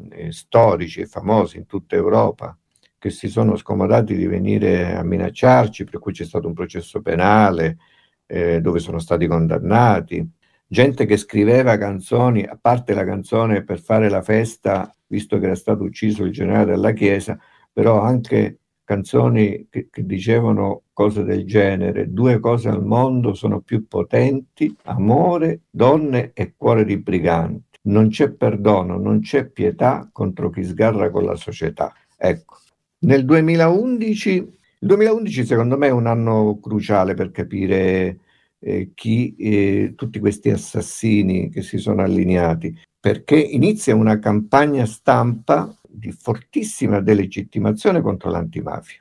eh, 0.10 0.32
storici 0.32 1.02
e 1.02 1.06
famosi 1.06 1.58
in 1.58 1.66
tutta 1.66 1.96
Europa, 1.96 2.58
che 2.98 3.10
si 3.10 3.28
sono 3.28 3.56
scomodati 3.56 4.16
di 4.16 4.28
venire 4.28 4.96
a 4.96 5.04
minacciarci, 5.04 5.84
per 5.86 6.00
cui 6.00 6.14
c'è 6.14 6.26
stato 6.26 6.48
un 6.48 6.54
processo 6.54 7.02
penale 7.02 7.78
eh, 8.26 8.62
dove 8.62 8.80
sono 8.80 9.00
stati 9.00 9.28
condannati. 9.28 10.28
Gente 10.68 11.06
che 11.06 11.18
scriveva 11.18 11.78
canzoni, 11.78 12.44
a 12.44 12.58
parte 12.60 12.94
la 12.94 13.04
canzone 13.04 13.64
per 13.64 13.80
fare 13.80 14.10
la 14.10 14.22
festa, 14.22 14.94
visto 15.08 15.40
che 15.40 15.46
era 15.46 15.56
stato 15.56 15.84
ucciso 15.84 16.24
il 16.24 16.32
generale 16.32 16.72
della 16.72 16.92
Chiesa, 16.92 17.40
però 17.72 18.02
anche 18.02 18.60
canzoni 18.90 19.68
che, 19.70 19.88
che, 19.92 20.04
dicevano 20.04 20.86
cose 20.94 21.24
del 21.24 21.46
genere, 21.46 22.12
due 22.12 22.40
cose 22.40 22.70
al 22.70 22.84
mondo 22.84 23.36
sono 23.36 23.60
più 23.60 23.88
potenti, 23.88 24.76
amore, 24.86 25.62
donne 25.70 26.32
e 26.34 26.56
cuore 26.58 26.86
di 26.86 26.98
briganti. 26.98 27.78
Non 27.84 28.10
c'è 28.10 28.32
perdono, 28.32 28.98
non 28.98 29.20
c'è 29.20 29.46
pietà 29.46 30.10
contro 30.12 30.50
chi 30.50 30.64
sgarra 30.64 31.12
con 31.12 31.24
la 31.24 31.36
società. 31.36 31.94
Ecco, 32.18 32.58
nel 33.02 33.26
2011, 33.26 34.32
il 34.32 34.50
2011 34.80 35.46
secondo 35.46 35.78
me 35.78 35.88
è 35.88 35.92
un 35.92 36.08
anno 36.08 36.58
cruciale 36.60 37.14
per 37.14 37.30
capire 37.30 38.18
eh, 38.58 38.90
chi, 38.96 39.36
eh, 39.36 39.94
tutti 39.96 40.18
questi 40.18 40.50
assassini 40.50 41.52
che 41.52 41.62
si 41.62 41.78
sono 41.78 42.02
allineati, 42.02 42.76
perché 43.00 43.40
inizia 43.40 43.94
una 43.94 44.18
campagna 44.18 44.88
stampa 44.88 45.79
di 46.00 46.12
fortissima 46.12 47.02
delegittimazione 47.02 48.02
contro 48.02 48.32
l'antimafia. 48.32 49.00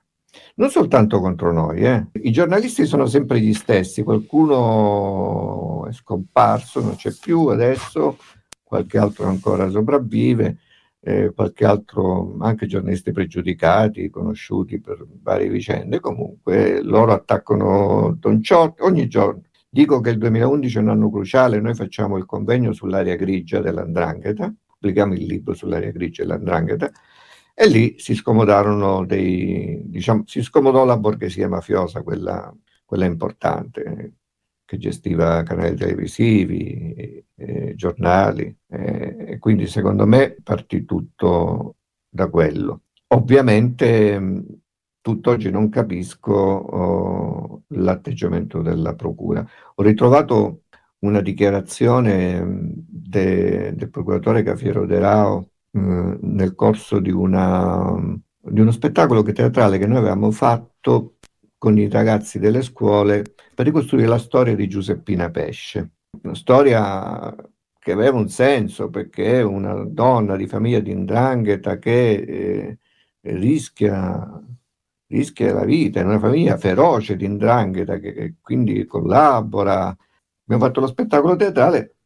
Non 0.57 0.71
soltanto 0.71 1.21
contro 1.21 1.53
noi, 1.53 1.81
eh. 1.81 2.07
i 2.23 2.31
giornalisti 2.31 2.85
sono 2.85 3.07
sempre 3.07 3.41
gli 3.41 3.55
stessi, 3.55 4.03
qualcuno 4.03 5.87
è 5.87 5.93
scomparso, 5.93 6.81
non 6.81 6.97
c'è 6.97 7.13
più 7.19 7.47
adesso, 7.47 8.19
qualche 8.63 8.99
altro 8.99 9.27
ancora 9.27 9.71
sopravvive, 9.71 10.59
eh, 11.01 11.33
qualche 11.35 11.65
altro, 11.65 12.37
anche 12.41 12.67
giornalisti 12.67 13.13
pregiudicati, 13.13 14.11
conosciuti 14.11 14.81
per 14.81 15.05
varie 15.23 15.49
vicende, 15.49 16.01
comunque 16.01 16.83
loro 16.83 17.13
attaccano 17.13 18.15
Don 18.19 18.43
Ciotti 18.43 18.83
ogni 18.83 19.09
giorno. 19.09 19.43
Dico 19.71 20.01
che 20.01 20.11
il 20.11 20.19
2011 20.19 20.77
è 20.77 20.81
un 20.81 20.89
anno 20.89 21.11
cruciale, 21.11 21.61
noi 21.61 21.75
facciamo 21.75 22.17
il 22.17 22.27
convegno 22.27 22.73
sull'area 22.73 23.17
grigia 23.17 23.61
dell'Andrangheta, 23.61 24.53
pubblichiamo 24.79 25.15
il 25.15 25.27
libro 25.27 25.55
sull'area 25.55 25.91
grigia 25.91 26.23
dell'Andrangheta, 26.23 26.91
e 27.55 27.69
lì 27.69 27.97
si 27.99 28.15
scomodarono 28.15 29.05
dei, 29.05 29.83
diciamo, 29.85 30.23
si 30.27 30.43
scomodò 30.43 30.85
la 30.85 30.97
borghesia 30.97 31.49
mafiosa, 31.49 32.03
quella, 32.03 32.55
quella 32.85 33.05
importante, 33.05 34.13
che 34.65 34.79
gestiva 34.79 35.43
canali 35.43 35.75
televisivi, 35.75 37.25
eh, 37.35 37.75
giornali, 37.75 38.55
eh, 38.69 39.17
e 39.31 39.39
quindi 39.39 39.67
secondo 39.67 40.07
me 40.07 40.37
partì 40.43 40.85
tutto 40.85 41.77
da 42.09 42.29
quello. 42.29 42.83
Ovviamente 43.09 44.45
tutt'oggi 45.01 45.51
non 45.51 45.71
capisco 45.71 46.33
oh, 46.35 47.63
l'atteggiamento 47.69 48.61
della 48.61 48.95
Procura. 48.95 49.45
Ho 49.75 49.83
ritrovato 49.83 50.65
una 51.01 51.21
dichiarazione 51.21 52.45
de, 52.45 53.75
del 53.75 53.91
procuratore 53.91 54.43
Cafiero 54.43 54.87
De 54.87 54.99
Rao 54.99 55.51
eh, 55.73 56.19
nel 56.21 56.55
corso 56.55 56.99
di, 56.99 57.11
una, 57.11 57.95
di 58.41 58.61
uno 58.61 58.71
spettacolo 58.71 59.23
teatrale 59.23 59.79
che 59.79 59.87
noi 59.87 59.99
avevamo 59.99 60.31
fatto 60.31 61.17
con 61.57 61.79
i 61.79 61.89
ragazzi 61.89 62.39
delle 62.39 62.63
scuole 62.63 63.35
per 63.55 63.67
ricostruire 63.67 64.09
la 64.09 64.19
storia 64.19 64.55
di 64.55 64.69
Giuseppina 64.69 65.31
Pesce. 65.31 65.91
Una 66.23 66.35
storia 66.35 67.35
che 67.79 67.93
aveva 67.93 68.19
un 68.19 68.29
senso 68.29 68.91
perché 68.91 69.39
è 69.39 69.43
una 69.43 69.75
donna 69.85 70.37
di 70.37 70.47
famiglia 70.47 70.81
di 70.81 70.91
Indrangheta 70.91 71.79
che 71.79 72.13
eh, 72.13 72.79
rischia 73.23 74.43
rischia 75.09 75.53
la 75.53 75.65
vita 75.65 76.01
in 76.01 76.07
una 76.07 76.19
famiglia 76.19 76.57
feroce 76.57 77.17
di 77.17 77.25
indrangheta 77.25 77.99
che, 77.99 78.13
che 78.13 78.35
quindi 78.41 78.85
collabora. 78.85 79.97
Abbiamo 80.49 80.65
fatto 80.65 80.81
lo 80.81 80.87
spettacolo 80.87 81.37
teatrale, 81.37 81.97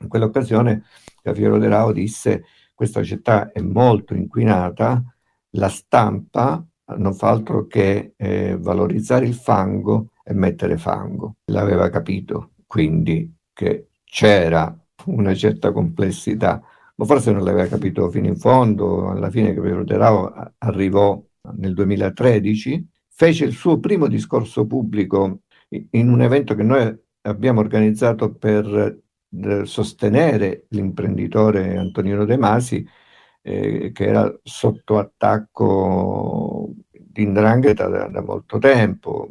in 0.00 0.08
quell'occasione 0.08 0.82
Cafiero 1.22 1.58
De 1.58 1.68
Rao 1.68 1.92
disse 1.92 2.44
questa 2.74 3.04
città 3.04 3.52
è 3.52 3.60
molto 3.60 4.14
inquinata, 4.14 5.00
la 5.50 5.68
stampa 5.68 6.66
non 6.96 7.14
fa 7.14 7.28
altro 7.28 7.68
che 7.68 8.14
eh, 8.16 8.56
valorizzare 8.58 9.26
il 9.26 9.34
fango 9.34 10.10
e 10.24 10.34
mettere 10.34 10.76
fango. 10.76 11.36
L'aveva 11.52 11.88
capito 11.88 12.54
quindi 12.66 13.32
che 13.52 13.90
c'era 14.02 14.76
una 15.04 15.32
certa 15.36 15.70
complessità, 15.70 16.60
ma 16.96 17.04
forse 17.04 17.30
non 17.30 17.44
l'aveva 17.44 17.68
capito 17.68 18.10
fino 18.10 18.26
in 18.26 18.36
fondo, 18.36 19.08
alla 19.08 19.30
fine 19.30 19.54
Cafiero 19.54 19.84
De 19.84 19.96
Rao 19.96 20.52
arrivò 20.58 21.22
nel 21.58 21.74
2013, 21.74 22.88
fece 23.08 23.44
il 23.44 23.52
suo 23.52 23.78
primo 23.78 24.08
discorso 24.08 24.66
pubblico 24.66 25.42
in 25.68 26.08
un 26.08 26.22
evento 26.22 26.56
che 26.56 26.62
noi 26.64 27.02
abbiamo 27.24 27.60
organizzato 27.60 28.34
per 28.34 29.02
eh, 29.30 29.66
sostenere 29.66 30.66
l'imprenditore 30.70 31.76
Antonino 31.76 32.24
De 32.24 32.36
Masi, 32.36 32.86
eh, 33.42 33.90
che 33.92 34.06
era 34.06 34.32
sotto 34.42 34.98
attacco 34.98 36.70
di 37.14 37.22
Indrangheta 37.22 37.86
da, 37.86 38.08
da, 38.08 38.22
molto 38.22 38.58
tempo, 38.58 39.28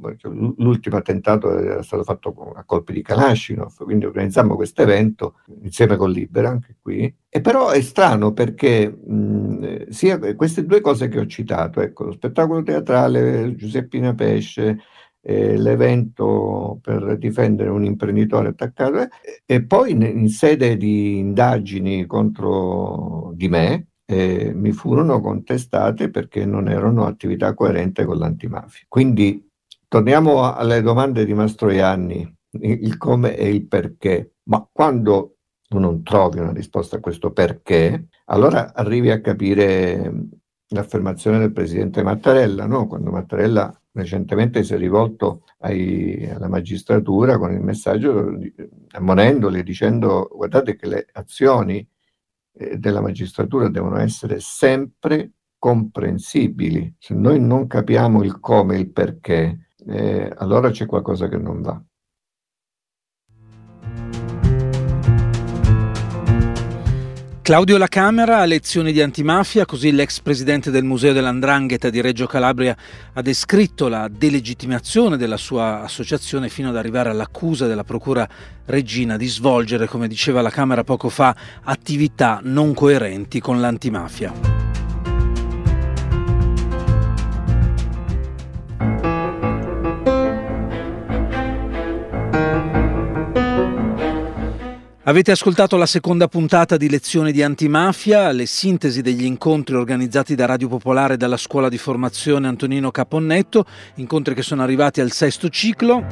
l'ultimo 0.58 0.96
attentato 0.96 1.58
era 1.58 1.84
stato 1.84 2.04
fatto 2.04 2.54
a 2.56 2.64
colpi 2.64 2.94
di 2.94 3.02
Kalashnikov, 3.02 3.84
quindi 3.84 4.06
organizzammo 4.06 4.56
questo 4.56 4.84
evento 4.84 5.40
insieme 5.64 5.98
con 5.98 6.10
Libera, 6.10 6.50
anche 6.50 6.78
qui. 6.82 7.14
E 7.28 7.42
però 7.42 7.72
è 7.72 7.82
strano 7.82 8.32
perché 8.32 8.88
mh, 8.88 9.90
sia 9.90 10.18
queste 10.36 10.66
due 10.66 10.80
cose 10.80 11.10
che 11.10 11.20
ho 11.20 11.26
citato, 11.26 11.82
ecco, 11.82 12.06
lo 12.06 12.12
spettacolo 12.14 12.64
teatrale 12.64 13.54
Giuseppina 13.56 14.14
Pesce, 14.14 14.80
eh, 15.26 15.58
l'evento 15.58 16.80
per 16.82 17.18
difendere 17.18 17.70
un 17.70 17.86
imprenditore 17.86 18.50
attaccato, 18.50 19.08
e 19.46 19.64
poi 19.64 19.92
in, 19.92 20.30
sede 20.30 20.76
di 20.76 21.18
indagini 21.18 22.06
contro 22.06 23.32
di 23.34 23.48
me, 23.48 23.88
eh, 24.06 24.52
mi 24.54 24.74
furono 24.74 25.22
contestate 25.22 26.10
perché 26.10 26.46
non 26.46 26.68
erano 26.68 27.06
attività 27.06 27.54
coerente 27.54 28.04
con 28.04 28.18
l'antimafia. 28.18 28.86
Quindi 28.90 29.50
torniamo 29.88 30.54
alle 30.54 30.82
domande 30.82 31.26
di 31.26 31.34
Mastroianni, 31.34 32.36
il 32.60 32.98
come 32.98 33.38
e 33.38 33.50
il 33.50 33.66
perché. 33.66 34.34
Ma 34.50 34.68
quando 34.70 35.38
tu 35.68 35.80
non 35.80 36.04
trovi 36.04 36.40
una 36.40 36.52
risposta 36.52 36.98
a 36.98 37.00
questo 37.00 37.32
perché, 37.32 38.08
allora 38.26 38.74
arrivi 38.74 39.10
a 39.10 39.22
capire 39.22 40.12
l'affermazione 40.68 41.40
del 41.40 41.54
presidente 41.54 42.04
Mattarella, 42.04 42.66
no? 42.66 42.88
quando 42.88 43.10
Mattarella 43.10 43.76
recentemente 43.94 44.64
si 44.64 44.74
è 44.74 44.78
rivolto 44.78 45.44
ai, 45.60 46.30
alla 46.30 46.48
magistratura 46.48 47.38
con 47.38 47.54
il 47.54 47.62
messaggio 47.62 48.38
ammonendoli, 48.92 49.64
dicendo 49.64 50.30
guardate 50.32 50.76
che 50.76 50.88
le 50.88 51.06
azioni 51.14 51.88
eh, 52.54 52.78
della 52.78 53.02
magistratura 53.02 53.70
devono 53.70 53.98
essere 53.98 54.40
sempre 54.40 55.32
comprensibili. 55.58 56.96
Se 57.00 57.14
noi 57.14 57.40
non 57.40 57.68
capiamo 57.68 58.24
il 58.24 58.40
come, 58.40 58.78
il 58.78 58.92
perché, 58.92 59.70
eh, 59.88 60.32
allora 60.36 60.70
c'è 60.70 60.86
qualcosa 60.86 61.28
che 61.30 61.38
non 61.38 61.62
va. 61.62 61.82
Claudio 67.44 67.78
La 67.78 67.90
Camera 67.90 68.46
lezioni 68.46 68.94
di 68.94 69.02
antimafia, 69.02 69.66
così 69.66 69.92
l'ex 69.92 70.22
presidente 70.22 70.72
del 70.72 70.86
Museo 70.86 71.12
dell'Andrangheta 71.12 71.90
di 71.90 72.00
Reggio 72.00 72.26
Calabria 72.26 72.74
ha 73.12 73.22
descritto 73.22 73.90
la 73.90 74.08
delegittimazione 74.08 75.18
della 75.18 75.36
sua 75.36 75.82
associazione 75.82 76.48
fino 76.48 76.70
ad 76.70 76.78
arrivare 76.78 77.10
all'accusa 77.10 77.68
della 77.68 77.84
Procura 77.84 78.26
Regina 78.68 79.18
di 79.18 79.28
svolgere, 79.28 79.88
come 79.88 80.08
diceva 80.08 80.42
la 80.42 80.52
Camera 80.52 80.86
poco 80.86 81.10
fa, 81.10 81.36
attività 81.64 82.40
non 82.42 82.74
coerenti 82.74 83.42
con 83.42 83.60
l'antimafia. 83.60 84.63
Avete 95.14 95.30
ascoltato 95.30 95.78
la 95.78 95.86
seconda 95.86 96.28
puntata 96.28 96.76
di 96.76 96.90
Lezioni 96.90 97.32
di 97.32 97.44
Antimafia, 97.44 98.32
le 98.32 98.48
sintesi 98.48 99.04
degli 99.04 99.26
incontri 99.26 99.76
organizzati 99.76 100.34
da 100.34 100.48
Radio 100.48 100.68
Popolare 100.68 101.14
e 101.14 101.18
dalla 101.18 101.38
scuola 101.38 101.70
di 101.70 101.78
formazione 101.78 102.48
Antonino 102.48 102.90
Caponnetto, 102.90 103.64
incontri 103.98 104.34
che 104.34 104.42
sono 104.42 104.64
arrivati 104.64 105.02
al 105.02 105.12
sesto 105.12 105.50
ciclo. 105.50 106.04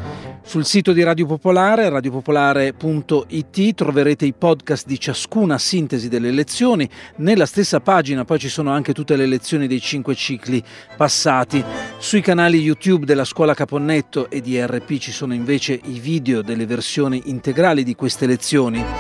Sul 0.44 0.66
sito 0.66 0.94
di 0.94 1.02
Radio 1.02 1.26
Popolare, 1.26 1.90
radiopopolare.it, 1.90 3.74
troverete 3.74 4.26
i 4.28 4.34
podcast 4.34 4.86
di 4.86 5.00
ciascuna 5.00 5.58
sintesi 5.58 6.08
delle 6.08 6.30
lezioni. 6.30 6.88
Nella 7.16 7.48
stessa 7.48 7.80
pagina 7.80 8.24
poi 8.24 8.38
ci 8.38 8.50
sono 8.50 8.70
anche 8.70 8.94
tutte 8.94 9.16
le 9.16 9.26
lezioni 9.26 9.66
dei 9.66 9.82
cinque 9.82 10.14
cicli 10.14 10.64
passati. 10.96 11.64
Sui 11.98 12.22
canali 12.22 12.60
YouTube 12.60 13.08
della 13.08 13.26
scuola 13.26 13.56
Caponnetto 13.56 14.30
e 14.30 14.42
di 14.42 14.64
RP 14.64 15.00
ci 15.00 15.12
sono 15.12 15.34
invece 15.34 15.80
i 15.86 16.00
video 16.00 16.44
delle 16.44 16.68
versioni 16.68 17.24
integrali 17.26 17.84
di 17.84 17.96
queste 17.96 18.28
lezioni. 18.28 18.91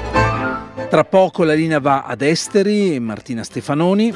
Tra 0.89 1.05
poco 1.05 1.43
la 1.45 1.53
linea 1.53 1.79
va 1.79 2.03
ad 2.03 2.21
Esteri 2.21 2.99
Martina 2.99 3.43
Stefanoni. 3.43 4.13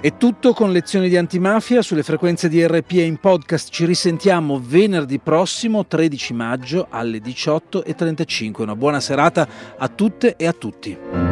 È 0.00 0.16
tutto 0.16 0.52
con 0.52 0.72
lezioni 0.72 1.08
di 1.08 1.16
antimafia 1.16 1.80
sulle 1.80 2.02
frequenze 2.02 2.48
di 2.48 2.66
RP 2.66 2.94
e 2.94 3.04
in 3.04 3.18
podcast. 3.18 3.70
Ci 3.70 3.84
risentiamo 3.84 4.60
venerdì 4.60 5.20
prossimo 5.20 5.86
13 5.86 6.32
maggio 6.34 6.88
alle 6.90 7.18
18.35. 7.18 8.62
Una 8.62 8.74
buona 8.74 8.98
serata 8.98 9.46
a 9.78 9.86
tutte 9.86 10.34
e 10.34 10.48
a 10.48 10.52
tutti. 10.52 11.31